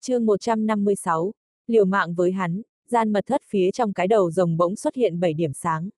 chương 0.00 0.26
156, 0.26 1.32
liều 1.66 1.84
mạng 1.84 2.14
với 2.14 2.32
hắn, 2.32 2.62
gian 2.88 3.12
mật 3.12 3.26
thất 3.26 3.42
phía 3.48 3.70
trong 3.70 3.92
cái 3.92 4.08
đầu 4.08 4.30
rồng 4.30 4.56
bỗng 4.56 4.76
xuất 4.76 4.94
hiện 4.94 5.20
7 5.20 5.34
điểm 5.34 5.52
sáng. 5.52 5.88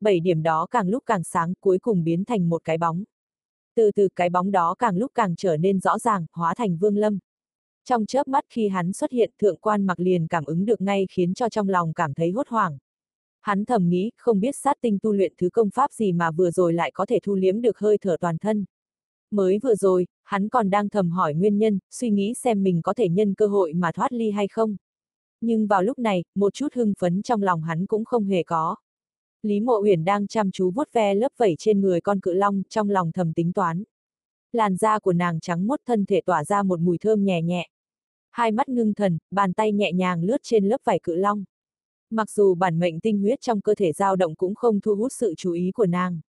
7 0.00 0.20
điểm 0.20 0.42
đó 0.42 0.66
càng 0.70 0.88
lúc 0.88 1.02
càng 1.06 1.24
sáng 1.24 1.54
cuối 1.60 1.78
cùng 1.78 2.04
biến 2.04 2.24
thành 2.24 2.48
một 2.48 2.64
cái 2.64 2.78
bóng. 2.78 3.04
Từ 3.74 3.90
từ 3.94 4.08
cái 4.16 4.30
bóng 4.30 4.50
đó 4.50 4.74
càng 4.78 4.96
lúc 4.96 5.12
càng 5.14 5.36
trở 5.36 5.56
nên 5.56 5.80
rõ 5.80 5.98
ràng, 5.98 6.26
hóa 6.32 6.54
thành 6.54 6.76
vương 6.76 6.96
lâm. 6.96 7.18
Trong 7.84 8.06
chớp 8.06 8.28
mắt 8.28 8.44
khi 8.48 8.68
hắn 8.68 8.92
xuất 8.92 9.10
hiện 9.10 9.30
thượng 9.38 9.56
quan 9.56 9.86
mặc 9.86 10.00
liền 10.00 10.26
cảm 10.26 10.44
ứng 10.44 10.64
được 10.64 10.80
ngay 10.80 11.06
khiến 11.10 11.34
cho 11.34 11.48
trong 11.48 11.68
lòng 11.68 11.94
cảm 11.94 12.14
thấy 12.14 12.30
hốt 12.30 12.48
hoảng. 12.48 12.78
Hắn 13.40 13.64
thầm 13.64 13.88
nghĩ, 13.88 14.10
không 14.16 14.40
biết 14.40 14.56
sát 14.56 14.76
tinh 14.80 14.98
tu 15.02 15.12
luyện 15.12 15.32
thứ 15.38 15.50
công 15.50 15.70
pháp 15.70 15.92
gì 15.92 16.12
mà 16.12 16.30
vừa 16.30 16.50
rồi 16.50 16.72
lại 16.72 16.90
có 16.94 17.06
thể 17.06 17.18
thu 17.22 17.34
liếm 17.34 17.60
được 17.60 17.78
hơi 17.78 17.98
thở 17.98 18.16
toàn 18.20 18.38
thân. 18.38 18.64
Mới 19.30 19.58
vừa 19.62 19.74
rồi, 19.74 20.06
hắn 20.24 20.48
còn 20.48 20.70
đang 20.70 20.88
thầm 20.88 21.10
hỏi 21.10 21.34
nguyên 21.34 21.58
nhân, 21.58 21.78
suy 21.90 22.10
nghĩ 22.10 22.34
xem 22.34 22.62
mình 22.62 22.82
có 22.82 22.94
thể 22.94 23.08
nhân 23.08 23.34
cơ 23.34 23.46
hội 23.46 23.72
mà 23.72 23.92
thoát 23.92 24.12
ly 24.12 24.30
hay 24.30 24.48
không. 24.48 24.76
Nhưng 25.40 25.66
vào 25.66 25.82
lúc 25.82 25.98
này, 25.98 26.24
một 26.34 26.54
chút 26.54 26.68
hưng 26.74 26.92
phấn 26.98 27.22
trong 27.22 27.42
lòng 27.42 27.62
hắn 27.62 27.86
cũng 27.86 28.04
không 28.04 28.24
hề 28.24 28.42
có. 28.42 28.76
Lý 29.42 29.60
Mộ 29.60 29.80
Uyển 29.82 30.04
đang 30.04 30.26
chăm 30.26 30.50
chú 30.50 30.70
vuốt 30.70 30.92
ve 30.92 31.14
lớp 31.14 31.32
vảy 31.36 31.54
trên 31.58 31.80
người 31.80 32.00
con 32.00 32.20
cự 32.20 32.32
long, 32.32 32.62
trong 32.68 32.90
lòng 32.90 33.12
thầm 33.12 33.32
tính 33.32 33.52
toán. 33.52 33.82
Làn 34.52 34.76
da 34.76 34.98
của 34.98 35.12
nàng 35.12 35.40
trắng 35.40 35.66
muốt 35.66 35.80
thân 35.86 36.04
thể 36.04 36.20
tỏa 36.20 36.44
ra 36.44 36.62
một 36.62 36.80
mùi 36.80 36.98
thơm 36.98 37.24
nhẹ 37.24 37.42
nhẹ. 37.42 37.68
Hai 38.30 38.52
mắt 38.52 38.68
ngưng 38.68 38.94
thần, 38.94 39.18
bàn 39.30 39.52
tay 39.52 39.72
nhẹ 39.72 39.92
nhàng 39.92 40.24
lướt 40.24 40.36
trên 40.42 40.64
lớp 40.64 40.80
vảy 40.84 40.98
cự 41.02 41.14
long. 41.14 41.44
Mặc 42.10 42.30
dù 42.30 42.54
bản 42.54 42.78
mệnh 42.78 43.00
tinh 43.00 43.18
huyết 43.18 43.40
trong 43.40 43.60
cơ 43.60 43.74
thể 43.74 43.92
dao 43.92 44.16
động 44.16 44.34
cũng 44.34 44.54
không 44.54 44.80
thu 44.80 44.94
hút 44.94 45.12
sự 45.12 45.34
chú 45.36 45.52
ý 45.52 45.70
của 45.74 45.86
nàng. 45.86 46.20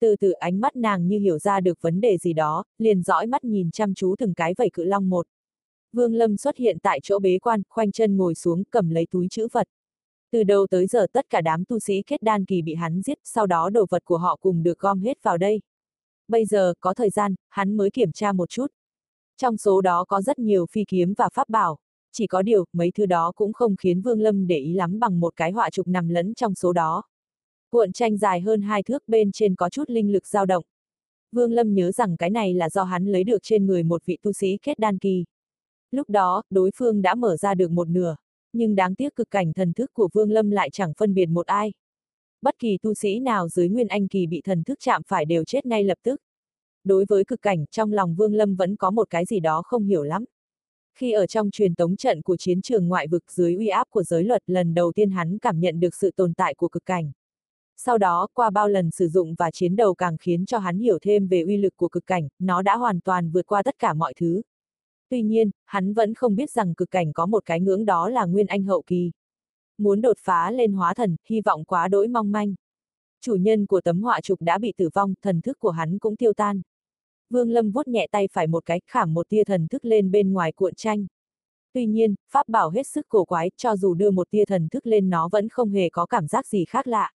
Từ 0.00 0.16
từ 0.16 0.30
ánh 0.30 0.60
mắt 0.60 0.76
nàng 0.76 1.08
như 1.08 1.18
hiểu 1.18 1.38
ra 1.38 1.60
được 1.60 1.82
vấn 1.82 2.00
đề 2.00 2.18
gì 2.18 2.32
đó, 2.32 2.64
liền 2.78 3.02
dõi 3.02 3.26
mắt 3.26 3.44
nhìn 3.44 3.70
chăm 3.70 3.94
chú 3.94 4.14
từng 4.18 4.34
cái 4.34 4.54
vẩy 4.56 4.70
cự 4.72 4.84
long 4.84 5.08
một. 5.08 5.26
Vương 5.92 6.14
Lâm 6.14 6.36
xuất 6.36 6.56
hiện 6.56 6.78
tại 6.82 7.00
chỗ 7.02 7.18
bế 7.18 7.38
quan, 7.38 7.62
khoanh 7.68 7.92
chân 7.92 8.16
ngồi 8.16 8.34
xuống 8.34 8.64
cầm 8.70 8.90
lấy 8.90 9.06
túi 9.10 9.28
chữ 9.30 9.48
vật. 9.52 9.68
Từ 10.32 10.44
đầu 10.44 10.66
tới 10.70 10.86
giờ 10.86 11.06
tất 11.12 11.26
cả 11.30 11.40
đám 11.40 11.64
tu 11.64 11.78
sĩ 11.78 12.02
kết 12.06 12.22
đan 12.22 12.44
kỳ 12.44 12.62
bị 12.62 12.74
hắn 12.74 13.02
giết, 13.02 13.18
sau 13.24 13.46
đó 13.46 13.70
đồ 13.70 13.86
vật 13.90 14.04
của 14.04 14.18
họ 14.18 14.36
cùng 14.40 14.62
được 14.62 14.78
gom 14.78 15.00
hết 15.00 15.22
vào 15.22 15.38
đây. 15.38 15.60
Bây 16.28 16.46
giờ, 16.46 16.74
có 16.80 16.94
thời 16.94 17.10
gian, 17.10 17.34
hắn 17.48 17.76
mới 17.76 17.90
kiểm 17.90 18.12
tra 18.12 18.32
một 18.32 18.50
chút. 18.50 18.66
Trong 19.36 19.56
số 19.56 19.80
đó 19.80 20.04
có 20.04 20.22
rất 20.22 20.38
nhiều 20.38 20.66
phi 20.66 20.84
kiếm 20.88 21.14
và 21.16 21.28
pháp 21.34 21.48
bảo. 21.48 21.78
Chỉ 22.12 22.26
có 22.26 22.42
điều, 22.42 22.64
mấy 22.72 22.90
thứ 22.90 23.06
đó 23.06 23.32
cũng 23.36 23.52
không 23.52 23.76
khiến 23.76 24.00
Vương 24.00 24.20
Lâm 24.20 24.46
để 24.46 24.58
ý 24.58 24.72
lắm 24.72 24.98
bằng 24.98 25.20
một 25.20 25.36
cái 25.36 25.50
họa 25.52 25.70
trục 25.70 25.88
nằm 25.88 26.08
lẫn 26.08 26.34
trong 26.34 26.54
số 26.54 26.72
đó. 26.72 27.02
Cuộn 27.70 27.92
tranh 27.92 28.18
dài 28.18 28.40
hơn 28.40 28.62
hai 28.62 28.82
thước 28.82 29.08
bên 29.08 29.32
trên 29.32 29.54
có 29.54 29.70
chút 29.70 29.90
linh 29.90 30.12
lực 30.12 30.26
dao 30.26 30.46
động. 30.46 30.64
Vương 31.32 31.52
Lâm 31.52 31.74
nhớ 31.74 31.92
rằng 31.92 32.16
cái 32.16 32.30
này 32.30 32.54
là 32.54 32.70
do 32.70 32.84
hắn 32.84 33.06
lấy 33.06 33.24
được 33.24 33.38
trên 33.42 33.66
người 33.66 33.82
một 33.82 34.02
vị 34.06 34.18
tu 34.22 34.32
sĩ 34.32 34.58
kết 34.62 34.78
đan 34.78 34.98
kỳ. 34.98 35.24
Lúc 35.90 36.10
đó, 36.10 36.42
đối 36.50 36.70
phương 36.76 37.02
đã 37.02 37.14
mở 37.14 37.36
ra 37.36 37.54
được 37.54 37.70
một 37.70 37.88
nửa, 37.88 38.16
nhưng 38.52 38.74
đáng 38.74 38.94
tiếc 38.94 39.14
cực 39.14 39.30
cảnh 39.30 39.52
thần 39.52 39.72
thức 39.72 39.90
của 39.92 40.08
Vương 40.12 40.30
Lâm 40.30 40.50
lại 40.50 40.70
chẳng 40.70 40.92
phân 40.98 41.14
biệt 41.14 41.26
một 41.26 41.46
ai. 41.46 41.72
Bất 42.42 42.58
kỳ 42.58 42.78
tu 42.82 42.94
sĩ 42.94 43.20
nào 43.20 43.48
dưới 43.48 43.68
Nguyên 43.68 43.88
Anh 43.88 44.08
kỳ 44.08 44.26
bị 44.26 44.40
thần 44.44 44.62
thức 44.64 44.78
chạm 44.80 45.02
phải 45.06 45.24
đều 45.24 45.44
chết 45.44 45.66
ngay 45.66 45.84
lập 45.84 45.98
tức. 46.02 46.20
Đối 46.84 47.04
với 47.08 47.24
cực 47.24 47.42
cảnh, 47.42 47.64
trong 47.70 47.92
lòng 47.92 48.14
Vương 48.14 48.34
Lâm 48.34 48.54
vẫn 48.56 48.76
có 48.76 48.90
một 48.90 49.10
cái 49.10 49.24
gì 49.24 49.40
đó 49.40 49.62
không 49.62 49.84
hiểu 49.84 50.02
lắm. 50.02 50.24
Khi 50.94 51.12
ở 51.12 51.26
trong 51.26 51.50
truyền 51.50 51.74
tống 51.74 51.96
trận 51.96 52.22
của 52.22 52.36
chiến 52.36 52.62
trường 52.62 52.88
ngoại 52.88 53.08
vực 53.08 53.32
dưới 53.32 53.54
uy 53.54 53.68
áp 53.68 53.84
của 53.90 54.02
giới 54.02 54.24
luật 54.24 54.42
lần 54.46 54.74
đầu 54.74 54.92
tiên 54.92 55.10
hắn 55.10 55.38
cảm 55.38 55.60
nhận 55.60 55.80
được 55.80 55.94
sự 55.94 56.10
tồn 56.16 56.34
tại 56.34 56.54
của 56.54 56.68
cực 56.68 56.84
cảnh. 56.84 57.12
Sau 57.84 57.98
đó, 57.98 58.26
qua 58.34 58.50
bao 58.50 58.68
lần 58.68 58.90
sử 58.90 59.08
dụng 59.08 59.34
và 59.34 59.50
chiến 59.50 59.76
đấu 59.76 59.94
càng 59.94 60.16
khiến 60.16 60.46
cho 60.46 60.58
hắn 60.58 60.78
hiểu 60.78 60.98
thêm 61.02 61.26
về 61.26 61.42
uy 61.42 61.56
lực 61.56 61.76
của 61.76 61.88
cực 61.88 62.06
cảnh, 62.06 62.28
nó 62.38 62.62
đã 62.62 62.76
hoàn 62.76 63.00
toàn 63.00 63.30
vượt 63.30 63.46
qua 63.46 63.62
tất 63.62 63.78
cả 63.78 63.94
mọi 63.94 64.14
thứ. 64.16 64.42
Tuy 65.08 65.22
nhiên, 65.22 65.50
hắn 65.64 65.94
vẫn 65.94 66.14
không 66.14 66.36
biết 66.36 66.50
rằng 66.50 66.74
cực 66.74 66.90
cảnh 66.90 67.12
có 67.12 67.26
một 67.26 67.44
cái 67.44 67.60
ngưỡng 67.60 67.84
đó 67.84 68.08
là 68.08 68.24
nguyên 68.24 68.46
anh 68.46 68.62
hậu 68.62 68.82
kỳ. 68.82 69.10
Muốn 69.78 70.00
đột 70.00 70.16
phá 70.20 70.50
lên 70.50 70.72
hóa 70.72 70.94
thần, 70.94 71.16
hy 71.28 71.40
vọng 71.40 71.64
quá 71.64 71.88
đỗi 71.88 72.08
mong 72.08 72.32
manh. 72.32 72.54
Chủ 73.20 73.34
nhân 73.34 73.66
của 73.66 73.80
tấm 73.80 74.02
họa 74.02 74.20
trục 74.20 74.42
đã 74.42 74.58
bị 74.58 74.72
tử 74.76 74.88
vong, 74.94 75.14
thần 75.22 75.40
thức 75.40 75.58
của 75.58 75.70
hắn 75.70 75.98
cũng 75.98 76.16
tiêu 76.16 76.32
tan. 76.32 76.62
Vương 77.30 77.50
Lâm 77.50 77.70
vuốt 77.70 77.88
nhẹ 77.88 78.06
tay 78.10 78.28
phải 78.32 78.46
một 78.46 78.64
cái, 78.66 78.80
khảm 78.86 79.14
một 79.14 79.28
tia 79.28 79.44
thần 79.44 79.68
thức 79.68 79.84
lên 79.84 80.10
bên 80.10 80.32
ngoài 80.32 80.52
cuộn 80.52 80.74
tranh. 80.74 81.06
Tuy 81.72 81.86
nhiên, 81.86 82.14
pháp 82.30 82.48
bảo 82.48 82.70
hết 82.70 82.86
sức 82.86 83.06
cổ 83.08 83.24
quái, 83.24 83.50
cho 83.56 83.76
dù 83.76 83.94
đưa 83.94 84.10
một 84.10 84.30
tia 84.30 84.44
thần 84.44 84.68
thức 84.68 84.86
lên 84.86 85.10
nó 85.10 85.28
vẫn 85.32 85.48
không 85.48 85.70
hề 85.70 85.88
có 85.90 86.06
cảm 86.06 86.26
giác 86.26 86.46
gì 86.46 86.64
khác 86.64 86.86
lạ. 86.86 87.10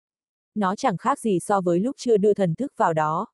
Nó 0.56 0.76
chẳng 0.76 0.98
khác 0.98 1.20
gì 1.20 1.40
so 1.40 1.62
với 1.62 1.80
lúc 1.80 1.96
chưa 2.00 2.18
đưa 2.18 2.34
thần 2.34 2.56
thức 2.56 2.74
vào 2.78 2.94
đó. 2.94 3.28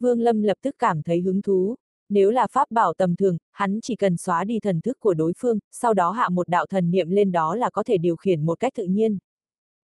Vương 0.00 0.20
Lâm 0.20 0.42
lập 0.42 0.58
tức 0.62 0.74
cảm 0.78 1.02
thấy 1.02 1.20
hứng 1.20 1.42
thú. 1.42 1.76
Nếu 2.08 2.30
là 2.30 2.46
pháp 2.46 2.70
bảo 2.70 2.94
tầm 2.94 3.16
thường, 3.16 3.38
hắn 3.52 3.78
chỉ 3.82 3.96
cần 3.96 4.16
xóa 4.16 4.44
đi 4.44 4.60
thần 4.60 4.80
thức 4.80 5.00
của 5.00 5.14
đối 5.14 5.32
phương, 5.38 5.58
sau 5.72 5.94
đó 5.94 6.10
hạ 6.10 6.28
một 6.28 6.48
đạo 6.48 6.66
thần 6.66 6.90
niệm 6.90 7.10
lên 7.10 7.32
đó 7.32 7.54
là 7.54 7.70
có 7.70 7.82
thể 7.82 7.98
điều 7.98 8.16
khiển 8.16 8.46
một 8.46 8.60
cách 8.60 8.72
tự 8.76 8.84
nhiên. 8.84 9.18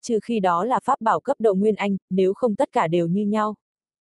Trừ 0.02 0.18
khi 0.24 0.40
đó 0.40 0.64
là 0.64 0.80
pháp 0.84 1.00
bảo 1.00 1.20
cấp 1.20 1.36
độ 1.40 1.54
Nguyên 1.54 1.74
Anh, 1.74 1.96
nếu 2.10 2.34
không 2.34 2.54
tất 2.54 2.72
cả 2.72 2.88
đều 2.88 3.06
như 3.06 3.26
nhau. 3.26 3.54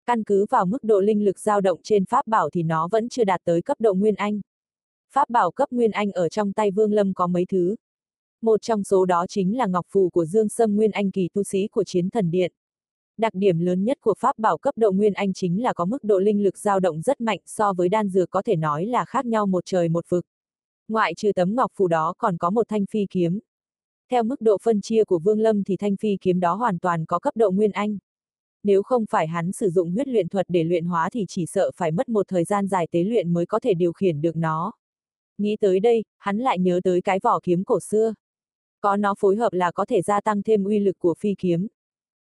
Căn 0.06 0.24
cứ 0.24 0.46
vào 0.50 0.66
mức 0.66 0.84
độ 0.84 1.00
linh 1.00 1.26
lực 1.26 1.40
dao 1.40 1.62
động 1.62 1.80
trên 1.84 2.06
pháp 2.06 2.28
bảo 2.28 2.50
thì 2.50 2.64
nó 2.64 2.88
vẫn 2.92 3.10
chưa 3.10 3.24
đạt 3.24 3.42
tới 3.44 3.62
cấp 3.62 3.82
độ 3.82 3.94
Nguyên 3.94 4.16
Anh. 4.16 4.42
Pháp 5.12 5.30
bảo 5.30 5.52
cấp 5.52 5.72
Nguyên 5.72 5.92
Anh 5.92 6.12
ở 6.12 6.30
trong 6.30 6.54
tay 6.54 6.72
Vương 6.72 6.94
Lâm 6.94 7.14
có 7.14 7.28
mấy 7.28 7.46
thứ. 7.46 7.76
Một 8.42 8.62
trong 8.62 8.84
số 8.84 9.06
đó 9.06 9.26
chính 9.30 9.58
là 9.58 9.66
ngọc 9.66 9.86
phù 9.90 10.10
của 10.10 10.26
Dương 10.26 10.50
Sâm 10.50 10.76
Nguyên 10.76 10.92
Anh 10.92 11.12
kỳ 11.12 11.30
tu 11.34 11.44
sĩ 11.44 11.68
của 11.68 11.84
chiến 11.84 12.10
thần 12.10 12.32
điện. 12.32 12.52
Đặc 13.18 13.34
điểm 13.36 13.60
lớn 13.60 13.84
nhất 13.84 13.98
của 14.02 14.14
pháp 14.20 14.40
bảo 14.40 14.58
cấp 14.58 14.78
độ 14.78 14.92
Nguyên 14.92 15.14
Anh 15.14 15.34
chính 15.34 15.64
là 15.64 15.74
có 15.74 15.86
mức 15.86 16.04
độ 16.04 16.20
linh 16.20 16.44
lực 16.44 16.58
dao 16.58 16.80
động 16.80 17.02
rất 17.02 17.22
mạnh 17.22 17.40
so 17.46 17.74
với 17.74 17.90
đan 17.90 18.10
dược 18.10 18.30
có 18.30 18.42
thể 18.42 18.56
nói 18.56 18.86
là 18.86 19.06
khác 19.06 19.26
nhau 19.26 19.46
một 19.46 19.64
trời 19.66 19.90
một 19.90 20.06
vực. 20.10 20.26
Ngoại 20.88 21.14
trừ 21.18 21.32
tấm 21.36 21.56
ngọc 21.56 21.72
phù 21.76 21.88
đó 21.88 22.14
còn 22.18 22.38
có 22.38 22.50
một 22.50 22.68
thanh 22.68 22.86
phi 22.86 23.06
kiếm. 23.10 23.40
Theo 24.12 24.24
mức 24.24 24.42
độ 24.42 24.58
phân 24.64 24.82
chia 24.82 25.04
của 25.04 25.20
Vương 25.20 25.40
Lâm 25.40 25.64
thì 25.64 25.78
thanh 25.78 25.96
phi 25.98 26.18
kiếm 26.22 26.40
đó 26.40 26.54
hoàn 26.54 26.80
toàn 26.80 27.06
có 27.06 27.20
cấp 27.20 27.38
độ 27.38 27.52
Nguyên 27.52 27.72
Anh. 27.72 27.98
Nếu 28.64 28.84
không 28.84 29.06
phải 29.10 29.28
hắn 29.28 29.52
sử 29.52 29.70
dụng 29.70 29.92
huyết 29.92 30.08
luyện 30.08 30.30
thuật 30.30 30.46
để 30.50 30.64
luyện 30.64 30.86
hóa 30.86 31.10
thì 31.10 31.26
chỉ 31.28 31.46
sợ 31.46 31.72
phải 31.76 31.92
mất 31.92 32.10
một 32.10 32.28
thời 32.28 32.44
gian 32.44 32.68
dài 32.68 32.88
tế 32.92 33.04
luyện 33.04 33.34
mới 33.34 33.46
có 33.46 33.60
thể 33.60 33.74
điều 33.74 33.94
khiển 33.94 34.22
được 34.22 34.36
nó. 34.36 34.72
Nghĩ 35.38 35.58
tới 35.60 35.80
đây, 35.80 36.04
hắn 36.18 36.38
lại 36.38 36.60
nhớ 36.60 36.80
tới 36.84 37.02
cái 37.02 37.20
vỏ 37.24 37.40
kiếm 37.44 37.64
cổ 37.64 37.80
xưa. 37.80 38.14
Có 38.86 38.98
nó 38.98 39.16
phối 39.20 39.36
hợp 39.36 39.54
là 39.54 39.72
có 39.72 39.86
thể 39.86 40.02
gia 40.02 40.22
tăng 40.22 40.44
thêm 40.44 40.64
uy 40.64 40.80
lực 40.80 41.00
của 41.00 41.14
phi 41.20 41.36
kiếm. 41.38 41.68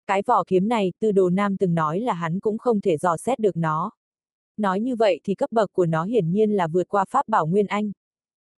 Cái 0.07 0.21
vỏ 0.25 0.43
kiếm 0.47 0.67
này, 0.67 0.93
tư 0.99 1.11
đồ 1.11 1.29
nam 1.29 1.57
từng 1.57 1.75
nói 1.75 1.99
là 1.99 2.13
hắn 2.13 2.39
cũng 2.39 2.57
không 2.57 2.81
thể 2.81 2.97
dò 2.97 3.17
xét 3.17 3.39
được 3.39 3.57
nó. 3.57 3.91
Nói 4.57 4.79
như 4.79 4.95
vậy 4.95 5.19
thì 5.23 5.35
cấp 5.35 5.51
bậc 5.51 5.73
của 5.73 5.85
nó 5.85 6.03
hiển 6.03 6.31
nhiên 6.31 6.51
là 6.51 6.67
vượt 6.67 6.87
qua 6.89 7.05
pháp 7.09 7.27
bảo 7.27 7.47
Nguyên 7.47 7.67
Anh. 7.67 7.91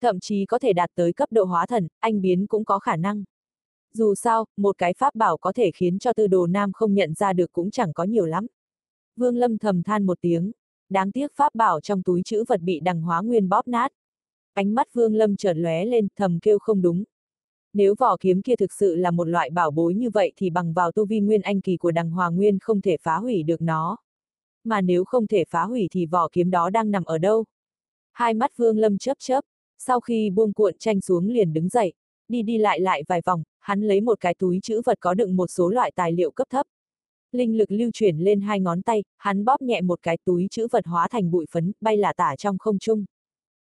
Thậm 0.00 0.20
chí 0.20 0.46
có 0.46 0.58
thể 0.58 0.72
đạt 0.72 0.90
tới 0.94 1.12
cấp 1.12 1.32
độ 1.32 1.44
hóa 1.44 1.66
thần, 1.66 1.88
anh 2.00 2.20
biến 2.20 2.46
cũng 2.46 2.64
có 2.64 2.78
khả 2.78 2.96
năng. 2.96 3.24
Dù 3.92 4.14
sao, 4.14 4.44
một 4.56 4.78
cái 4.78 4.94
pháp 4.94 5.14
bảo 5.14 5.36
có 5.36 5.52
thể 5.52 5.70
khiến 5.74 5.98
cho 5.98 6.12
tư 6.12 6.26
đồ 6.26 6.46
nam 6.46 6.72
không 6.72 6.94
nhận 6.94 7.14
ra 7.14 7.32
được 7.32 7.52
cũng 7.52 7.70
chẳng 7.70 7.92
có 7.92 8.04
nhiều 8.04 8.26
lắm. 8.26 8.46
Vương 9.16 9.36
Lâm 9.36 9.58
thầm 9.58 9.82
than 9.82 10.06
một 10.06 10.18
tiếng. 10.20 10.52
Đáng 10.88 11.12
tiếc 11.12 11.32
pháp 11.36 11.54
bảo 11.54 11.80
trong 11.80 12.02
túi 12.02 12.22
chữ 12.24 12.44
vật 12.48 12.60
bị 12.60 12.80
đằng 12.80 13.02
hóa 13.02 13.20
nguyên 13.20 13.48
bóp 13.48 13.68
nát. 13.68 13.92
Ánh 14.54 14.74
mắt 14.74 14.86
Vương 14.92 15.14
Lâm 15.14 15.36
chợt 15.36 15.54
lóe 15.56 15.84
lên, 15.84 16.08
thầm 16.16 16.38
kêu 16.42 16.58
không 16.58 16.82
đúng, 16.82 17.04
nếu 17.76 17.94
vỏ 17.98 18.16
kiếm 18.20 18.42
kia 18.42 18.56
thực 18.56 18.72
sự 18.72 18.94
là 18.94 19.10
một 19.10 19.24
loại 19.24 19.50
bảo 19.50 19.70
bối 19.70 19.94
như 19.94 20.10
vậy 20.10 20.32
thì 20.36 20.50
bằng 20.50 20.72
vào 20.72 20.92
tu 20.92 21.06
vi 21.06 21.20
nguyên 21.20 21.40
anh 21.40 21.60
kỳ 21.60 21.76
của 21.76 21.90
đằng 21.90 22.10
hòa 22.10 22.28
nguyên 22.30 22.58
không 22.58 22.80
thể 22.80 22.96
phá 23.02 23.16
hủy 23.16 23.42
được 23.42 23.62
nó. 23.62 23.96
Mà 24.64 24.80
nếu 24.80 25.04
không 25.04 25.26
thể 25.26 25.44
phá 25.48 25.64
hủy 25.64 25.88
thì 25.92 26.06
vỏ 26.06 26.28
kiếm 26.32 26.50
đó 26.50 26.70
đang 26.70 26.90
nằm 26.90 27.04
ở 27.04 27.18
đâu? 27.18 27.44
Hai 28.12 28.34
mắt 28.34 28.56
vương 28.56 28.78
lâm 28.78 28.98
chớp 28.98 29.16
chớp, 29.18 29.40
sau 29.78 30.00
khi 30.00 30.30
buông 30.30 30.52
cuộn 30.52 30.74
tranh 30.78 31.00
xuống 31.00 31.28
liền 31.28 31.52
đứng 31.52 31.68
dậy, 31.68 31.92
đi 32.28 32.42
đi 32.42 32.58
lại 32.58 32.80
lại 32.80 33.02
vài 33.08 33.20
vòng, 33.26 33.42
hắn 33.58 33.82
lấy 33.82 34.00
một 34.00 34.20
cái 34.20 34.34
túi 34.34 34.58
chữ 34.62 34.80
vật 34.84 34.98
có 35.00 35.14
đựng 35.14 35.36
một 35.36 35.46
số 35.46 35.68
loại 35.68 35.92
tài 35.94 36.12
liệu 36.12 36.30
cấp 36.30 36.46
thấp. 36.50 36.66
Linh 37.32 37.58
lực 37.58 37.70
lưu 37.70 37.90
chuyển 37.92 38.18
lên 38.18 38.40
hai 38.40 38.60
ngón 38.60 38.82
tay, 38.82 39.04
hắn 39.18 39.44
bóp 39.44 39.62
nhẹ 39.62 39.80
một 39.80 40.02
cái 40.02 40.18
túi 40.24 40.46
chữ 40.50 40.66
vật 40.72 40.86
hóa 40.86 41.08
thành 41.08 41.30
bụi 41.30 41.46
phấn, 41.50 41.72
bay 41.80 41.96
lả 41.96 42.12
tả 42.12 42.36
trong 42.36 42.58
không 42.58 42.78
trung. 42.78 43.04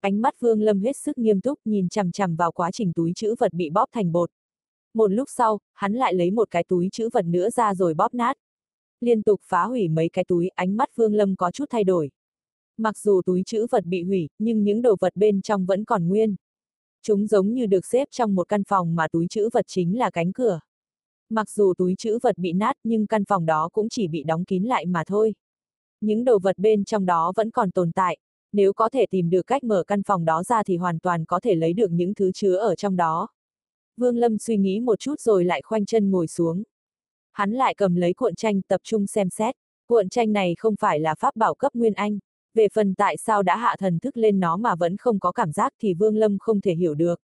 Ánh 0.01 0.23
mắt 0.23 0.41
Vương 0.41 0.61
Lâm 0.61 0.81
hết 0.81 0.97
sức 0.97 1.19
nghiêm 1.19 1.41
túc 1.41 1.59
nhìn 1.65 1.89
chằm 1.89 2.13
chằm 2.13 2.37
vào 2.37 2.53
quá 2.53 2.71
trình 2.71 2.93
túi 2.93 3.13
chữ 3.17 3.35
vật 3.39 3.53
bị 3.53 3.71
bóp 3.71 3.87
thành 3.93 4.13
bột. 4.13 4.31
Một 4.95 5.07
lúc 5.07 5.29
sau, 5.31 5.61
hắn 5.75 5.95
lại 5.95 6.15
lấy 6.15 6.31
một 6.31 6.51
cái 6.51 6.65
túi 6.69 6.89
chữ 6.93 7.09
vật 7.13 7.25
nữa 7.25 7.51
ra 7.51 7.75
rồi 7.75 7.95
bóp 7.95 8.15
nát. 8.15 8.37
Liên 9.01 9.23
tục 9.23 9.41
phá 9.45 9.65
hủy 9.65 9.89
mấy 9.89 10.09
cái 10.09 10.25
túi, 10.25 10.49
ánh 10.49 10.77
mắt 10.77 10.97
Vương 10.97 11.15
Lâm 11.15 11.37
có 11.37 11.51
chút 11.51 11.65
thay 11.71 11.85
đổi. 11.85 12.11
Mặc 12.77 12.99
dù 12.99 13.23
túi 13.27 13.43
chữ 13.47 13.67
vật 13.71 13.85
bị 13.85 14.03
hủy, 14.03 14.29
nhưng 14.39 14.63
những 14.63 14.83
đồ 14.83 14.97
vật 15.01 15.17
bên 15.17 15.43
trong 15.43 15.67
vẫn 15.67 15.85
còn 15.85 16.09
nguyên. 16.09 16.37
Chúng 17.03 17.27
giống 17.27 17.55
như 17.55 17.67
được 17.67 17.87
xếp 17.87 18.09
trong 18.11 18.35
một 18.35 18.49
căn 18.49 18.65
phòng 18.65 18.95
mà 18.95 19.09
túi 19.09 19.27
chữ 19.31 19.49
vật 19.53 19.65
chính 19.69 19.99
là 19.99 20.11
cánh 20.11 20.33
cửa. 20.33 20.61
Mặc 21.31 21.51
dù 21.51 21.75
túi 21.79 21.95
chữ 21.99 22.19
vật 22.23 22.39
bị 22.39 22.53
nát 22.53 22.77
nhưng 22.85 23.07
căn 23.07 23.25
phòng 23.25 23.47
đó 23.47 23.69
cũng 23.73 23.89
chỉ 23.89 24.09
bị 24.09 24.23
đóng 24.23 24.45
kín 24.45 24.65
lại 24.65 24.87
mà 24.87 25.03
thôi. 25.07 25.35
Những 26.01 26.25
đồ 26.25 26.39
vật 26.39 26.59
bên 26.59 26.85
trong 26.85 27.07
đó 27.07 27.33
vẫn 27.37 27.51
còn 27.51 27.71
tồn 27.71 27.93
tại, 27.93 28.19
nếu 28.53 28.73
có 28.73 28.89
thể 28.89 29.07
tìm 29.11 29.31
được 29.31 29.47
cách 29.47 29.65
mở 29.65 29.85
căn 29.87 30.03
phòng 30.03 30.25
đó 30.25 30.43
ra 30.43 30.63
thì 30.63 30.77
hoàn 30.77 30.99
toàn 30.99 31.25
có 31.25 31.41
thể 31.41 31.55
lấy 31.55 31.73
được 31.73 31.91
những 31.91 32.15
thứ 32.15 32.33
chứa 32.33 32.55
ở 32.55 32.75
trong 32.75 32.97
đó. 32.97 33.29
Vương 33.97 34.17
Lâm 34.17 34.39
suy 34.39 34.57
nghĩ 34.57 34.81
một 34.81 35.01
chút 35.01 35.21
rồi 35.21 35.45
lại 35.45 35.63
khoanh 35.63 35.87
chân 35.87 36.11
ngồi 36.11 36.27
xuống. 36.27 36.63
Hắn 37.33 37.53
lại 37.53 37.75
cầm 37.75 37.95
lấy 37.95 38.15
cuộn 38.15 38.35
tranh 38.35 38.63
tập 38.63 38.81
trung 38.85 39.07
xem 39.07 39.31
xét, 39.31 39.55
cuộn 39.87 40.09
tranh 40.09 40.33
này 40.33 40.55
không 40.59 40.77
phải 40.81 41.01
là 41.01 41.15
pháp 41.15 41.37
bảo 41.37 41.55
cấp 41.55 41.75
Nguyên 41.75 41.95
Anh. 41.95 42.19
Về 42.55 42.69
phần 42.75 42.95
tại 42.95 43.17
sao 43.17 43.43
đã 43.43 43.57
hạ 43.57 43.77
thần 43.79 43.99
thức 43.99 44.17
lên 44.17 44.41
nó 44.41 44.57
mà 44.57 44.75
vẫn 44.75 44.97
không 44.97 45.21
có 45.21 45.33
cảm 45.33 45.53
giác 45.53 45.73
thì 45.83 45.95
Vương 45.95 46.17
Lâm 46.17 46.39
không 46.39 46.61
thể 46.61 46.75
hiểu 46.75 46.95
được. 46.95 47.21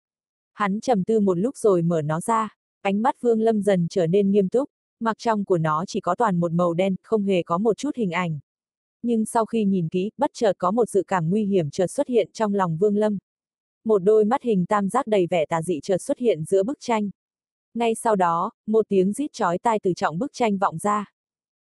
Hắn 0.54 0.80
trầm 0.80 1.04
tư 1.04 1.20
một 1.20 1.38
lúc 1.38 1.58
rồi 1.58 1.82
mở 1.82 2.02
nó 2.02 2.20
ra, 2.20 2.56
ánh 2.82 3.02
mắt 3.02 3.16
Vương 3.22 3.42
Lâm 3.42 3.62
dần 3.62 3.88
trở 3.90 4.08
nên 4.08 4.32
nghiêm 4.32 4.50
túc, 4.50 4.70
mặc 5.00 5.18
trong 5.18 5.46
của 5.46 5.58
nó 5.58 5.84
chỉ 5.88 6.00
có 6.00 6.16
toàn 6.16 6.40
một 6.40 6.52
màu 6.52 6.74
đen, 6.74 6.96
không 7.04 7.24
hề 7.24 7.44
có 7.44 7.58
một 7.58 7.78
chút 7.78 7.96
hình 7.96 8.12
ảnh. 8.12 8.40
Nhưng 9.02 9.26
sau 9.26 9.46
khi 9.46 9.66
nhìn 9.66 9.90
kỹ, 9.90 10.12
bất 10.18 10.32
chợt 10.34 10.54
có 10.58 10.72
một 10.72 10.90
dự 10.90 11.04
cảm 11.08 11.30
nguy 11.30 11.46
hiểm 11.46 11.70
chợt 11.70 11.88
xuất 11.88 12.08
hiện 12.08 12.30
trong 12.34 12.54
lòng 12.54 12.78
Vương 12.78 12.98
Lâm. 12.98 13.18
Một 13.86 14.04
đôi 14.04 14.26
mắt 14.26 14.44
hình 14.44 14.66
tam 14.66 14.90
giác 14.90 15.08
đầy 15.08 15.28
vẻ 15.30 15.46
tà 15.46 15.62
dị 15.62 15.80
chợt 15.84 15.98
xuất 15.98 16.18
hiện 16.18 16.44
giữa 16.44 16.64
bức 16.64 16.78
tranh. 16.80 17.10
Ngay 17.74 17.96
sau 17.96 18.16
đó, 18.16 18.52
một 18.68 18.86
tiếng 18.90 19.14
rít 19.14 19.34
chói 19.34 19.58
tai 19.58 19.80
từ 19.84 19.94
trọng 19.94 20.20
bức 20.20 20.34
tranh 20.34 20.58
vọng 20.58 20.78
ra. 20.78 21.06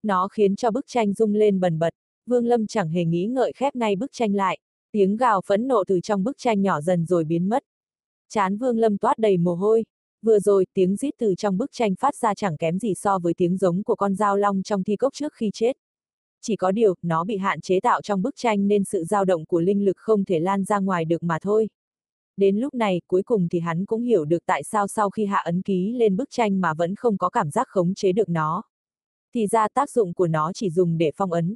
Nó 0.03 0.29
khiến 0.29 0.57
cho 0.57 0.71
bức 0.71 0.85
tranh 0.87 1.13
rung 1.13 1.35
lên 1.35 1.61
bần 1.61 1.79
bật, 1.79 1.95
Vương 2.27 2.47
Lâm 2.47 2.67
chẳng 2.67 2.91
hề 2.91 3.05
nghĩ 3.05 3.27
ngợi 3.27 3.53
khép 3.57 3.77
ngay 3.77 3.97
bức 3.97 4.13
tranh 4.13 4.35
lại. 4.35 4.59
Tiếng 4.93 5.17
gào 5.17 5.41
phẫn 5.47 5.69
nộ 5.69 5.85
từ 5.87 6.01
trong 6.01 6.25
bức 6.25 6.39
tranh 6.39 6.63
nhỏ 6.63 6.81
dần 6.81 7.07
rồi 7.07 7.25
biến 7.25 7.49
mất. 7.49 7.65
Chán 8.29 8.59
Vương 8.59 8.79
Lâm 8.79 8.99
toát 8.99 9.19
đầy 9.19 9.37
mồ 9.37 9.55
hôi. 9.55 9.85
Vừa 10.23 10.39
rồi, 10.39 10.67
tiếng 10.75 10.97
rít 10.97 11.15
từ 11.19 11.35
trong 11.35 11.59
bức 11.59 11.73
tranh 11.73 11.95
phát 11.95 12.17
ra 12.17 12.35
chẳng 12.35 12.57
kém 12.57 12.79
gì 12.79 12.95
so 12.95 13.19
với 13.19 13.35
tiếng 13.37 13.57
giống 13.57 13.83
của 13.83 13.95
con 13.95 14.15
dao 14.15 14.37
long 14.37 14.63
trong 14.63 14.85
thi 14.85 14.97
cốc 14.97 15.13
trước 15.13 15.33
khi 15.33 15.51
chết. 15.53 15.73
Chỉ 16.41 16.57
có 16.57 16.73
điều, 16.73 16.95
nó 17.03 17.25
bị 17.25 17.37
hạn 17.37 17.61
chế 17.61 17.81
tạo 17.81 18.03
trong 18.03 18.23
bức 18.23 18.37
tranh 18.37 18.69
nên 18.69 18.85
sự 18.85 19.05
dao 19.05 19.25
động 19.25 19.45
của 19.45 19.61
linh 19.61 19.85
lực 19.85 19.97
không 19.97 20.25
thể 20.25 20.39
lan 20.39 20.65
ra 20.65 20.79
ngoài 20.79 21.05
được 21.05 21.23
mà 21.23 21.39
thôi. 21.43 21.69
Đến 22.37 22.57
lúc 22.57 22.75
này, 22.75 23.01
cuối 23.07 23.23
cùng 23.23 23.49
thì 23.49 23.61
hắn 23.61 23.85
cũng 23.85 24.03
hiểu 24.03 24.25
được 24.25 24.47
tại 24.47 24.63
sao 24.63 24.89
sau 24.89 25.11
khi 25.11 25.25
hạ 25.25 25.39
ấn 25.39 25.63
ký 25.63 25.93
lên 25.93 26.17
bức 26.17 26.31
tranh 26.31 26.61
mà 26.61 26.75
vẫn 26.75 26.95
không 26.95 27.19
có 27.19 27.31
cảm 27.31 27.51
giác 27.51 27.69
khống 27.69 27.95
chế 27.95 28.13
được 28.13 28.29
nó. 28.29 28.63
Thì 29.35 29.47
ra 29.47 29.69
tác 29.69 29.91
dụng 29.91 30.15
của 30.15 30.27
nó 30.27 30.53
chỉ 30.55 30.71
dùng 30.71 30.99
để 30.99 31.11
phong 31.17 31.33
ấn. 31.33 31.55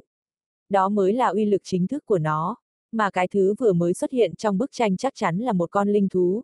Đó 0.69 0.89
mới 0.89 1.13
là 1.13 1.27
uy 1.27 1.45
lực 1.45 1.61
chính 1.63 1.87
thức 1.87 2.05
của 2.05 2.19
nó. 2.19 2.55
Mà 2.91 3.11
cái 3.11 3.27
thứ 3.27 3.55
vừa 3.59 3.73
mới 3.73 3.93
xuất 3.93 4.11
hiện 4.11 4.35
trong 4.35 4.57
bức 4.57 4.71
tranh 4.71 4.97
chắc 4.97 5.13
chắn 5.15 5.37
là 5.37 5.53
một 5.53 5.71
con 5.71 5.89
linh 5.89 6.09
thú. 6.09 6.43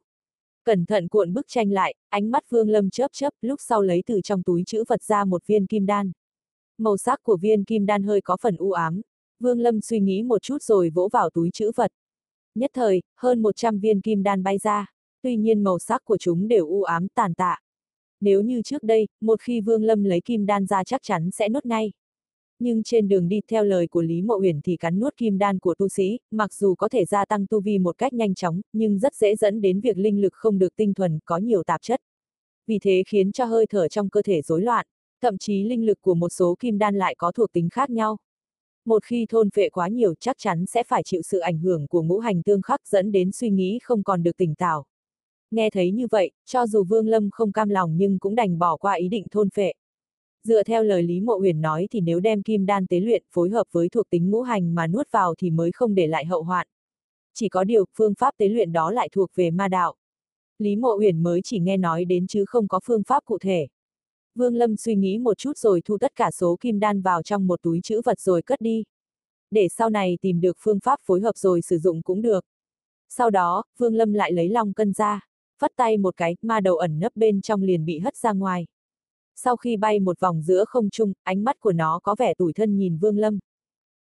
Cẩn 0.65 0.85
thận 0.85 1.07
cuộn 1.07 1.33
bức 1.33 1.45
tranh 1.47 1.71
lại, 1.71 1.95
ánh 2.09 2.31
mắt 2.31 2.43
Vương 2.49 2.69
Lâm 2.69 2.89
chớp 2.89 3.07
chớp, 3.11 3.33
lúc 3.41 3.59
sau 3.61 3.81
lấy 3.81 4.03
từ 4.05 4.21
trong 4.23 4.43
túi 4.43 4.63
chữ 4.65 4.83
vật 4.87 5.03
ra 5.03 5.25
một 5.25 5.47
viên 5.47 5.67
kim 5.67 5.85
đan. 5.85 6.11
Màu 6.79 6.97
sắc 6.97 7.23
của 7.23 7.37
viên 7.37 7.63
kim 7.63 7.85
đan 7.85 8.03
hơi 8.03 8.21
có 8.21 8.37
phần 8.41 8.55
u 8.55 8.71
ám. 8.71 9.01
Vương 9.39 9.59
Lâm 9.59 9.81
suy 9.81 9.99
nghĩ 9.99 10.23
một 10.23 10.41
chút 10.41 10.63
rồi 10.63 10.89
vỗ 10.89 11.09
vào 11.11 11.29
túi 11.29 11.49
chữ 11.53 11.71
vật. 11.75 11.91
Nhất 12.55 12.71
thời, 12.73 13.01
hơn 13.17 13.41
100 13.41 13.79
viên 13.79 14.01
kim 14.01 14.23
đan 14.23 14.43
bay 14.43 14.57
ra, 14.57 14.85
tuy 15.21 15.35
nhiên 15.35 15.63
màu 15.63 15.79
sắc 15.79 16.05
của 16.05 16.17
chúng 16.17 16.47
đều 16.47 16.67
u 16.67 16.83
ám 16.83 17.07
tàn 17.07 17.33
tạ. 17.33 17.59
Nếu 18.21 18.41
như 18.41 18.61
trước 18.61 18.83
đây, 18.83 19.07
một 19.21 19.41
khi 19.41 19.61
Vương 19.61 19.83
Lâm 19.83 20.03
lấy 20.03 20.21
kim 20.21 20.45
đan 20.45 20.65
ra 20.65 20.83
chắc 20.83 21.01
chắn 21.03 21.31
sẽ 21.31 21.49
nuốt 21.49 21.65
ngay. 21.65 21.91
Nhưng 22.59 22.83
trên 22.83 23.07
đường 23.07 23.29
đi 23.29 23.41
theo 23.47 23.63
lời 23.63 23.87
của 23.87 24.01
Lý 24.01 24.21
Mộ 24.21 24.39
Uyển 24.39 24.61
thì 24.61 24.77
cắn 24.77 24.99
nuốt 24.99 25.17
kim 25.17 25.37
đan 25.37 25.59
của 25.59 25.75
tu 25.75 25.87
sĩ, 25.87 26.19
mặc 26.31 26.53
dù 26.53 26.75
có 26.75 26.89
thể 26.89 27.05
gia 27.05 27.25
tăng 27.25 27.47
tu 27.47 27.61
vi 27.61 27.77
một 27.77 27.97
cách 27.97 28.13
nhanh 28.13 28.35
chóng, 28.35 28.61
nhưng 28.73 28.99
rất 28.99 29.15
dễ 29.15 29.35
dẫn 29.35 29.61
đến 29.61 29.79
việc 29.79 29.97
linh 29.97 30.21
lực 30.21 30.33
không 30.33 30.59
được 30.59 30.75
tinh 30.75 30.93
thuần, 30.93 31.19
có 31.25 31.37
nhiều 31.37 31.63
tạp 31.63 31.81
chất. 31.81 32.01
Vì 32.67 32.79
thế 32.79 33.03
khiến 33.07 33.31
cho 33.31 33.45
hơi 33.45 33.65
thở 33.67 33.87
trong 33.87 34.09
cơ 34.09 34.21
thể 34.21 34.41
rối 34.41 34.61
loạn, 34.61 34.85
thậm 35.21 35.37
chí 35.37 35.63
linh 35.63 35.85
lực 35.85 36.01
của 36.01 36.13
một 36.13 36.29
số 36.29 36.55
kim 36.59 36.77
đan 36.77 36.95
lại 36.95 37.15
có 37.17 37.31
thuộc 37.31 37.51
tính 37.53 37.69
khác 37.69 37.89
nhau. 37.89 38.17
Một 38.85 39.03
khi 39.03 39.25
thôn 39.29 39.49
phệ 39.49 39.69
quá 39.69 39.87
nhiều 39.87 40.13
chắc 40.19 40.35
chắn 40.39 40.65
sẽ 40.65 40.83
phải 40.83 41.03
chịu 41.03 41.21
sự 41.21 41.39
ảnh 41.39 41.59
hưởng 41.59 41.87
của 41.87 42.03
ngũ 42.03 42.19
hành 42.19 42.43
tương 42.43 42.61
khắc 42.61 42.87
dẫn 42.87 43.11
đến 43.11 43.31
suy 43.31 43.49
nghĩ 43.49 43.79
không 43.83 44.03
còn 44.03 44.23
được 44.23 44.37
tỉnh 44.37 44.55
táo. 44.55 44.85
Nghe 45.51 45.69
thấy 45.69 45.91
như 45.91 46.07
vậy, 46.11 46.31
cho 46.45 46.67
dù 46.67 46.83
Vương 46.83 47.07
Lâm 47.07 47.29
không 47.31 47.51
cam 47.51 47.69
lòng 47.69 47.97
nhưng 47.97 48.19
cũng 48.19 48.35
đành 48.35 48.59
bỏ 48.59 48.77
qua 48.77 48.93
ý 48.93 49.09
định 49.09 49.25
thôn 49.31 49.49
phệ. 49.49 49.73
Dựa 50.43 50.63
theo 50.63 50.83
lời 50.83 51.03
Lý 51.03 51.21
Mộ 51.21 51.33
Huyền 51.37 51.61
nói 51.61 51.87
thì 51.91 52.01
nếu 52.01 52.19
đem 52.19 52.43
kim 52.43 52.65
đan 52.65 52.87
tế 52.87 52.99
luyện 52.99 53.23
phối 53.31 53.49
hợp 53.49 53.67
với 53.71 53.89
thuộc 53.89 54.09
tính 54.09 54.31
ngũ 54.31 54.41
hành 54.41 54.75
mà 54.75 54.87
nuốt 54.87 55.11
vào 55.11 55.35
thì 55.37 55.49
mới 55.49 55.71
không 55.71 55.95
để 55.95 56.07
lại 56.07 56.25
hậu 56.25 56.43
hoạn. 56.43 56.67
Chỉ 57.33 57.49
có 57.49 57.63
điều, 57.63 57.85
phương 57.97 58.13
pháp 58.15 58.33
tế 58.37 58.47
luyện 58.47 58.71
đó 58.71 58.91
lại 58.91 59.09
thuộc 59.11 59.29
về 59.35 59.51
ma 59.51 59.67
đạo. 59.67 59.95
Lý 60.59 60.75
Mộ 60.75 60.95
Huyền 60.95 61.23
mới 61.23 61.41
chỉ 61.43 61.59
nghe 61.59 61.77
nói 61.77 62.05
đến 62.05 62.27
chứ 62.27 62.45
không 62.47 62.67
có 62.67 62.79
phương 62.83 63.03
pháp 63.03 63.25
cụ 63.25 63.37
thể. 63.37 63.67
Vương 64.35 64.55
Lâm 64.55 64.77
suy 64.77 64.95
nghĩ 64.95 65.17
một 65.17 65.37
chút 65.37 65.57
rồi 65.57 65.81
thu 65.85 65.97
tất 65.97 66.15
cả 66.15 66.31
số 66.31 66.57
kim 66.59 66.79
đan 66.79 67.01
vào 67.01 67.23
trong 67.23 67.47
một 67.47 67.61
túi 67.61 67.79
chữ 67.83 68.01
vật 68.05 68.19
rồi 68.19 68.41
cất 68.41 68.61
đi. 68.61 68.83
Để 69.51 69.67
sau 69.69 69.89
này 69.89 70.17
tìm 70.21 70.41
được 70.41 70.57
phương 70.59 70.79
pháp 70.79 70.99
phối 71.03 71.21
hợp 71.21 71.37
rồi 71.37 71.61
sử 71.61 71.77
dụng 71.77 72.01
cũng 72.01 72.21
được. 72.21 72.45
Sau 73.09 73.29
đó, 73.29 73.63
Vương 73.77 73.95
Lâm 73.95 74.13
lại 74.13 74.31
lấy 74.31 74.49
long 74.49 74.73
cân 74.73 74.93
ra, 74.93 75.27
phất 75.59 75.71
tay 75.75 75.97
một 75.97 76.17
cái, 76.17 76.35
ma 76.41 76.59
đầu 76.59 76.75
ẩn 76.75 76.99
nấp 76.99 77.15
bên 77.15 77.41
trong 77.41 77.61
liền 77.61 77.85
bị 77.85 77.99
hất 77.99 78.15
ra 78.15 78.31
ngoài. 78.31 78.67
Sau 79.35 79.57
khi 79.57 79.77
bay 79.77 79.99
một 79.99 80.19
vòng 80.19 80.41
giữa 80.41 80.65
không 80.65 80.89
trung, 80.89 81.13
ánh 81.23 81.43
mắt 81.43 81.59
của 81.59 81.71
nó 81.71 81.99
có 82.03 82.15
vẻ 82.19 82.33
tủi 82.33 82.53
thân 82.53 82.77
nhìn 82.77 82.97
Vương 82.97 83.17
Lâm. 83.17 83.39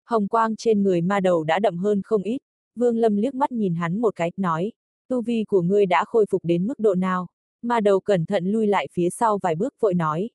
Hồng 0.05 0.29
quang 0.29 0.57
trên 0.57 0.83
người 0.83 1.01
ma 1.01 1.21
đầu 1.21 1.45
đã 1.45 1.59
đậm 1.59 1.77
hơn 1.77 2.03
không 2.05 2.23
ít, 2.23 2.39
Vương 2.77 2.99
Lâm 2.99 3.17
liếc 3.17 3.35
mắt 3.35 3.53
nhìn 3.53 3.75
hắn 3.75 4.01
một 4.01 4.15
cái, 4.17 4.33
nói, 4.37 4.73
tu 5.09 5.23
vi 5.23 5.45
của 5.45 5.63
ngươi 5.63 5.87
đã 5.87 6.05
khôi 6.05 6.27
phục 6.31 6.45
đến 6.45 6.67
mức 6.67 6.79
độ 6.79 6.95
nào? 6.95 7.27
Ma 7.63 7.81
đầu 7.81 8.01
cẩn 8.01 8.25
thận 8.25 8.47
lui 8.47 8.67
lại 8.67 8.89
phía 8.93 9.11
sau 9.11 9.39
vài 9.43 9.55
bước 9.55 9.75
vội 9.81 9.95
nói. 9.95 10.31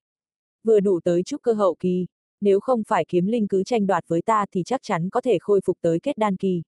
Vừa 0.63 0.79
đủ 0.79 0.99
tới 1.03 1.23
chút 1.23 1.37
cơ 1.43 1.53
hậu 1.53 1.75
kỳ, 1.79 2.05
nếu 2.41 2.59
không 2.59 2.83
phải 2.87 3.05
kiếm 3.07 3.25
linh 3.25 3.47
cứ 3.47 3.63
tranh 3.63 3.87
đoạt 3.87 4.03
với 4.07 4.21
ta 4.21 4.45
thì 4.51 4.63
chắc 4.65 4.81
chắn 4.83 5.09
có 5.09 5.21
thể 5.21 5.37
khôi 5.41 5.61
phục 5.65 5.77
tới 5.81 5.99
kết 5.99 6.17
đan 6.17 6.35
kỳ. 6.35 6.61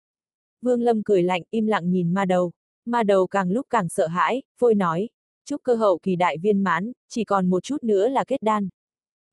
Vương 0.61 0.81
Lâm 0.81 1.03
cười 1.03 1.23
lạnh 1.23 1.41
im 1.49 1.65
lặng 1.65 1.91
nhìn 1.91 2.13
ma 2.13 2.25
đầu. 2.25 2.51
Ma 2.85 3.03
đầu 3.03 3.27
càng 3.27 3.51
lúc 3.51 3.67
càng 3.69 3.89
sợ 3.89 4.07
hãi, 4.07 4.41
vội 4.59 4.75
nói, 4.75 5.09
chúc 5.45 5.63
cơ 5.63 5.75
hậu 5.75 5.99
kỳ 6.03 6.15
đại 6.15 6.37
viên 6.37 6.63
mãn, 6.63 6.91
chỉ 7.09 7.23
còn 7.23 7.49
một 7.49 7.63
chút 7.63 7.83
nữa 7.83 8.09
là 8.09 8.23
kết 8.23 8.41
đan. 8.41 8.69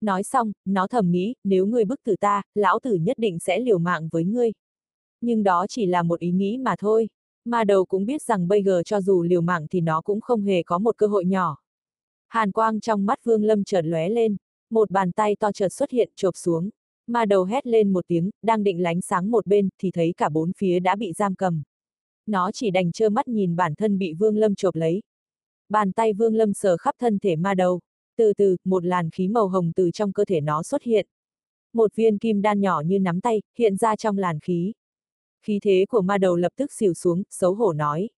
Nói 0.00 0.22
xong, 0.22 0.52
nó 0.64 0.86
thầm 0.86 1.10
nghĩ, 1.10 1.34
nếu 1.44 1.66
ngươi 1.66 1.84
bức 1.84 2.02
tử 2.04 2.16
ta, 2.20 2.42
lão 2.54 2.78
tử 2.82 2.94
nhất 2.94 3.18
định 3.18 3.38
sẽ 3.38 3.58
liều 3.58 3.78
mạng 3.78 4.08
với 4.12 4.24
ngươi. 4.24 4.52
Nhưng 5.20 5.42
đó 5.42 5.66
chỉ 5.68 5.86
là 5.86 6.02
một 6.02 6.20
ý 6.20 6.30
nghĩ 6.30 6.58
mà 6.58 6.74
thôi. 6.78 7.08
Ma 7.44 7.64
đầu 7.64 7.84
cũng 7.84 8.06
biết 8.06 8.22
rằng 8.22 8.48
bây 8.48 8.62
giờ 8.62 8.82
cho 8.84 9.00
dù 9.00 9.22
liều 9.22 9.40
mạng 9.40 9.66
thì 9.70 9.80
nó 9.80 10.00
cũng 10.00 10.20
không 10.20 10.42
hề 10.42 10.62
có 10.62 10.78
một 10.78 10.96
cơ 10.96 11.06
hội 11.06 11.24
nhỏ. 11.24 11.56
Hàn 12.28 12.52
quang 12.52 12.80
trong 12.80 13.06
mắt 13.06 13.24
Vương 13.24 13.44
Lâm 13.44 13.64
chợt 13.64 13.82
lóe 13.84 14.08
lên, 14.08 14.36
một 14.70 14.90
bàn 14.90 15.12
tay 15.12 15.36
to 15.36 15.52
chợt 15.52 15.68
xuất 15.68 15.90
hiện 15.90 16.10
chộp 16.16 16.36
xuống. 16.36 16.70
Ma 17.06 17.24
đầu 17.24 17.44
hét 17.44 17.66
lên 17.66 17.92
một 17.92 18.04
tiếng, 18.08 18.30
đang 18.42 18.64
định 18.64 18.82
lánh 18.82 19.00
sáng 19.00 19.30
một 19.30 19.46
bên, 19.46 19.68
thì 19.78 19.90
thấy 19.90 20.14
cả 20.16 20.28
bốn 20.28 20.52
phía 20.56 20.80
đã 20.80 20.96
bị 20.96 21.12
giam 21.12 21.34
cầm. 21.34 21.62
Nó 22.26 22.50
chỉ 22.52 22.70
đành 22.70 22.92
trơ 22.92 23.08
mắt 23.08 23.28
nhìn 23.28 23.56
bản 23.56 23.74
thân 23.74 23.98
bị 23.98 24.12
Vương 24.12 24.36
Lâm 24.36 24.54
chộp 24.54 24.74
lấy. 24.74 25.02
Bàn 25.68 25.92
tay 25.92 26.12
Vương 26.12 26.34
Lâm 26.34 26.52
sờ 26.52 26.76
khắp 26.76 26.94
thân 26.98 27.18
thể 27.18 27.36
ma 27.36 27.54
đầu. 27.54 27.80
Từ 28.16 28.32
từ, 28.32 28.56
một 28.64 28.84
làn 28.84 29.10
khí 29.10 29.28
màu 29.28 29.48
hồng 29.48 29.72
từ 29.76 29.90
trong 29.90 30.12
cơ 30.12 30.24
thể 30.24 30.40
nó 30.40 30.62
xuất 30.62 30.82
hiện. 30.82 31.06
Một 31.72 31.94
viên 31.94 32.18
kim 32.18 32.42
đan 32.42 32.60
nhỏ 32.60 32.82
như 32.86 32.98
nắm 32.98 33.20
tay, 33.20 33.42
hiện 33.58 33.76
ra 33.76 33.96
trong 33.96 34.18
làn 34.18 34.40
khí. 34.40 34.72
Khí 35.42 35.58
thế 35.62 35.84
của 35.88 36.00
ma 36.00 36.18
đầu 36.18 36.36
lập 36.36 36.52
tức 36.56 36.72
xỉu 36.72 36.94
xuống, 36.94 37.22
xấu 37.30 37.54
hổ 37.54 37.72
nói. 37.72 38.08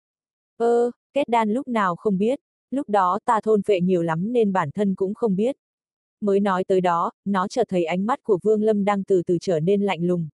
Ơ, 0.56 0.90
kết 1.12 1.28
đan 1.28 1.50
lúc 1.50 1.68
nào 1.68 1.96
không 1.96 2.18
biết, 2.18 2.40
lúc 2.70 2.88
đó 2.88 3.18
ta 3.24 3.40
thôn 3.40 3.62
vệ 3.66 3.80
nhiều 3.80 4.02
lắm 4.02 4.32
nên 4.32 4.52
bản 4.52 4.70
thân 4.70 4.94
cũng 4.94 5.14
không 5.14 5.36
biết. 5.36 5.56
Mới 6.20 6.40
nói 6.40 6.64
tới 6.64 6.80
đó, 6.80 7.12
nó 7.24 7.48
chợt 7.48 7.64
thấy 7.68 7.84
ánh 7.84 8.06
mắt 8.06 8.22
của 8.22 8.38
Vương 8.42 8.62
Lâm 8.62 8.84
đang 8.84 9.04
từ 9.04 9.22
từ 9.26 9.38
trở 9.40 9.60
nên 9.60 9.82
lạnh 9.82 10.06
lùng. 10.06 10.28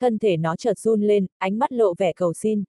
Thân 0.00 0.18
thể 0.18 0.36
nó 0.36 0.56
chợt 0.56 0.78
run 0.78 1.02
lên, 1.02 1.26
ánh 1.38 1.58
mắt 1.58 1.72
lộ 1.72 1.94
vẻ 1.98 2.12
cầu 2.12 2.32
xin. 2.32 2.64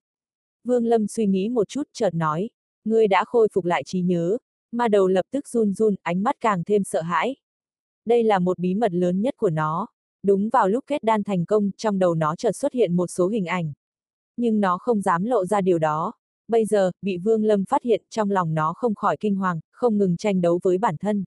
Vương 0.63 0.85
Lâm 0.85 1.07
suy 1.07 1.25
nghĩ 1.25 1.49
một 1.49 1.67
chút 1.69 1.83
chợt 1.93 2.13
nói, 2.13 2.49
ngươi 2.85 3.07
đã 3.07 3.25
khôi 3.25 3.47
phục 3.53 3.65
lại 3.65 3.83
trí 3.85 4.01
nhớ, 4.01 4.37
ma 4.71 4.87
đầu 4.87 5.07
lập 5.07 5.25
tức 5.31 5.47
run 5.47 5.73
run, 5.73 5.95
ánh 6.01 6.23
mắt 6.23 6.35
càng 6.39 6.63
thêm 6.63 6.83
sợ 6.83 7.01
hãi. 7.01 7.35
Đây 8.05 8.23
là 8.23 8.39
một 8.39 8.59
bí 8.59 8.75
mật 8.75 8.93
lớn 8.93 9.21
nhất 9.21 9.37
của 9.37 9.49
nó. 9.49 9.87
Đúng 10.23 10.49
vào 10.49 10.67
lúc 10.67 10.83
kết 10.87 11.03
đan 11.03 11.23
thành 11.23 11.45
công, 11.45 11.71
trong 11.77 11.99
đầu 11.99 12.15
nó 12.15 12.35
chợt 12.35 12.55
xuất 12.55 12.73
hiện 12.73 12.95
một 12.95 13.07
số 13.07 13.27
hình 13.27 13.45
ảnh. 13.45 13.73
Nhưng 14.37 14.59
nó 14.59 14.77
không 14.77 15.01
dám 15.01 15.23
lộ 15.23 15.45
ra 15.45 15.61
điều 15.61 15.79
đó. 15.79 16.13
Bây 16.47 16.65
giờ, 16.65 16.91
bị 17.01 17.17
Vương 17.17 17.43
Lâm 17.43 17.65
phát 17.65 17.83
hiện 17.83 18.03
trong 18.09 18.31
lòng 18.31 18.53
nó 18.53 18.73
không 18.73 18.95
khỏi 18.95 19.17
kinh 19.19 19.35
hoàng, 19.35 19.59
không 19.71 19.97
ngừng 19.97 20.17
tranh 20.17 20.41
đấu 20.41 20.59
với 20.63 20.77
bản 20.77 20.97
thân. 20.97 21.23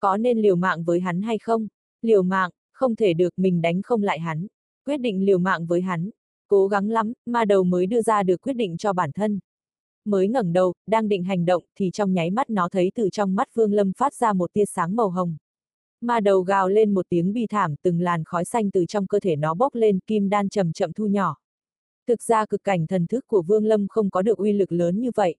Có 0.00 0.16
nên 0.16 0.38
liều 0.38 0.56
mạng 0.56 0.84
với 0.84 1.00
hắn 1.00 1.22
hay 1.22 1.38
không? 1.38 1.68
Liều 2.02 2.22
mạng, 2.22 2.50
không 2.72 2.96
thể 2.96 3.14
được 3.14 3.38
mình 3.38 3.62
đánh 3.62 3.82
không 3.82 4.02
lại 4.02 4.20
hắn. 4.20 4.46
Quyết 4.86 4.96
định 4.96 5.24
liều 5.24 5.38
mạng 5.38 5.66
với 5.66 5.80
hắn. 5.80 6.10
Cố 6.48 6.68
gắng 6.68 6.88
lắm, 6.88 7.12
ma 7.26 7.44
đầu 7.44 7.64
mới 7.64 7.86
đưa 7.86 8.02
ra 8.02 8.22
được 8.22 8.40
quyết 8.40 8.52
định 8.52 8.76
cho 8.76 8.92
bản 8.92 9.12
thân. 9.12 9.40
Mới 10.04 10.28
ngẩng 10.28 10.52
đầu, 10.52 10.74
đang 10.86 11.08
định 11.08 11.24
hành 11.24 11.44
động, 11.44 11.62
thì 11.76 11.90
trong 11.92 12.12
nháy 12.12 12.30
mắt 12.30 12.50
nó 12.50 12.68
thấy 12.68 12.92
từ 12.94 13.08
trong 13.12 13.34
mắt 13.34 13.48
Vương 13.54 13.72
Lâm 13.72 13.92
phát 13.92 14.14
ra 14.14 14.32
một 14.32 14.52
tia 14.52 14.64
sáng 14.64 14.96
màu 14.96 15.10
hồng. 15.10 15.36
Ma 16.00 16.20
đầu 16.20 16.42
gào 16.42 16.68
lên 16.68 16.94
một 16.94 17.06
tiếng 17.08 17.32
bi 17.32 17.46
thảm, 17.46 17.74
từng 17.82 18.00
làn 18.00 18.24
khói 18.24 18.44
xanh 18.44 18.70
từ 18.70 18.86
trong 18.86 19.06
cơ 19.06 19.20
thể 19.20 19.36
nó 19.36 19.54
bốc 19.54 19.74
lên, 19.74 19.98
kim 20.06 20.28
đan 20.28 20.48
chậm 20.48 20.72
chậm 20.72 20.92
thu 20.92 21.06
nhỏ. 21.06 21.36
Thực 22.06 22.22
ra 22.22 22.46
cực 22.46 22.64
cảnh 22.64 22.86
thần 22.86 23.06
thức 23.06 23.26
của 23.26 23.42
Vương 23.42 23.64
Lâm 23.64 23.88
không 23.88 24.10
có 24.10 24.22
được 24.22 24.38
uy 24.38 24.52
lực 24.52 24.72
lớn 24.72 25.00
như 25.00 25.10
vậy. 25.14 25.36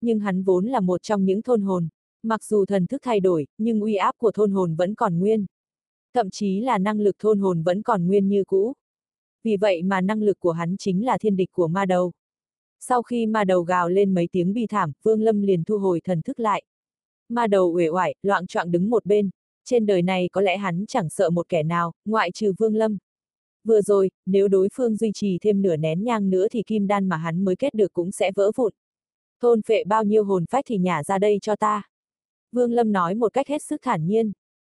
Nhưng 0.00 0.20
hắn 0.20 0.42
vốn 0.42 0.66
là 0.66 0.80
một 0.80 1.02
trong 1.02 1.24
những 1.24 1.42
thôn 1.42 1.62
hồn. 1.62 1.88
Mặc 2.22 2.44
dù 2.44 2.64
thần 2.66 2.86
thức 2.86 3.00
thay 3.04 3.20
đổi, 3.20 3.46
nhưng 3.58 3.80
uy 3.80 3.94
áp 3.94 4.14
của 4.18 4.32
thôn 4.32 4.50
hồn 4.50 4.74
vẫn 4.74 4.94
còn 4.94 5.18
nguyên. 5.18 5.46
Thậm 6.14 6.30
chí 6.30 6.60
là 6.60 6.78
năng 6.78 7.00
lực 7.00 7.16
thôn 7.18 7.38
hồn 7.38 7.62
vẫn 7.62 7.82
còn 7.82 8.06
nguyên 8.06 8.28
như 8.28 8.44
cũ. 8.44 8.72
Vì 9.44 9.56
vậy 9.56 9.82
mà 9.82 10.00
năng 10.00 10.22
lực 10.22 10.40
của 10.40 10.52
hắn 10.52 10.76
chính 10.76 11.04
là 11.04 11.18
thiên 11.18 11.36
địch 11.36 11.48
của 11.52 11.68
ma 11.68 11.86
đầu. 11.86 12.12
Sau 12.80 13.02
khi 13.02 13.26
ma 13.26 13.44
đầu 13.44 13.62
gào 13.62 13.88
lên 13.88 14.14
mấy 14.14 14.28
tiếng 14.32 14.52
bi 14.52 14.66
thảm, 14.66 14.92
Vương 15.02 15.22
Lâm 15.22 15.42
liền 15.42 15.64
thu 15.64 15.78
hồi 15.78 16.00
thần 16.00 16.22
thức 16.22 16.40
lại. 16.40 16.62
Ma 17.28 17.46
đầu 17.46 17.72
uể 17.74 17.88
oải, 17.88 18.14
loạn 18.22 18.46
choạng 18.46 18.70
đứng 18.70 18.90
một 18.90 19.06
bên, 19.06 19.30
trên 19.70 19.86
đời 19.86 20.02
này 20.02 20.28
có 20.32 20.40
lẽ 20.40 20.56
hắn 20.56 20.84
chẳng 20.88 21.08
sợ 21.08 21.30
một 21.30 21.48
kẻ 21.48 21.62
nào, 21.62 21.92
ngoại 22.04 22.30
trừ 22.30 22.52
Vương 22.58 22.74
Lâm. 22.74 22.98
Vừa 23.64 23.80
rồi, 23.80 24.10
nếu 24.26 24.48
đối 24.48 24.68
phương 24.72 24.96
duy 24.96 25.10
trì 25.14 25.38
thêm 25.42 25.62
nửa 25.62 25.76
nén 25.76 26.04
nhang 26.04 26.30
nữa 26.30 26.46
thì 26.50 26.62
kim 26.62 26.86
đan 26.86 27.08
mà 27.08 27.16
hắn 27.16 27.44
mới 27.44 27.56
kết 27.56 27.74
được 27.74 27.92
cũng 27.92 28.12
sẽ 28.12 28.32
vỡ 28.36 28.50
vụn. 28.56 28.72
Thôn 29.42 29.62
phệ 29.62 29.84
bao 29.84 30.04
nhiêu 30.04 30.24
hồn 30.24 30.44
phách 30.50 30.64
thì 30.68 30.78
nhả 30.78 31.02
ra 31.02 31.18
đây 31.18 31.38
cho 31.42 31.56
ta. 31.56 31.82
Vương 32.52 32.72
Lâm 32.72 32.92
nói 32.92 33.14
một 33.14 33.32
cách 33.32 33.48
hết 33.48 33.62
sức 33.62 33.80
thản 33.82 34.06
nhiên. 34.06 34.32